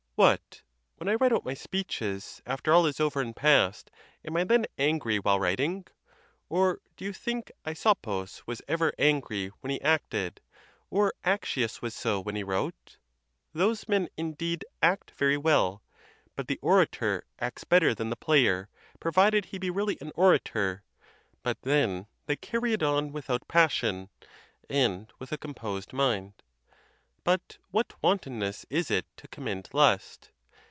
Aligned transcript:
What! 0.15 0.61
when 0.97 1.09
I 1.09 1.15
write 1.15 1.31
out 1.33 1.43
my 1.45 1.55
speeches 1.55 2.43
after 2.45 2.71
all 2.71 2.85
is 2.85 2.99
over 2.99 3.21
and 3.21 3.35
past, 3.35 3.89
am 4.23 4.37
I 4.37 4.43
then 4.43 4.67
angry 4.77 5.17
while 5.17 5.39
writing? 5.39 5.87
Or 6.47 6.79
do 6.95 7.05
you 7.05 7.11
think 7.11 7.49
A'sopus 7.65 8.45
was 8.45 8.61
ever 8.67 8.93
angry 8.99 9.47
when 9.61 9.71
he 9.71 9.81
acted, 9.81 10.39
or 10.91 11.15
Accius 11.25 11.81
was 11.81 11.95
so 11.95 12.19
when 12.19 12.35
he 12.35 12.43
wrote? 12.43 12.97
Those 13.53 13.87
men, 13.87 14.09
indeed, 14.15 14.63
act 14.83 15.09
very 15.09 15.37
well, 15.37 15.81
but 16.35 16.47
the 16.47 16.59
orator 16.61 17.23
acts 17.39 17.63
better 17.63 17.95
than 17.95 18.11
the 18.11 18.15
player, 18.15 18.69
provided 18.99 19.45
he 19.45 19.57
be 19.57 19.71
really 19.71 19.97
an 20.01 20.11
orator; 20.13 20.83
but, 21.41 21.59
then, 21.63 22.05
they 22.27 22.35
carry 22.35 22.73
it 22.73 22.83
on 22.83 23.11
without 23.11 23.47
passion, 23.47 24.09
and 24.69 25.11
with 25.17 25.31
a 25.31 25.37
composed 25.39 25.93
mind. 25.93 26.33
But 27.23 27.59
what 27.69 27.93
wantonness 28.01 28.65
is 28.71 28.89
it 28.89 29.05
to 29.17 29.27
commend 29.27 29.69
lust! 29.73 30.31